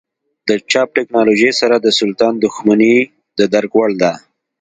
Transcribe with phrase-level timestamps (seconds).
[0.47, 2.95] د چاپ ټکنالوژۍ سره د سلطان دښمني
[3.37, 4.11] د درک وړ ده.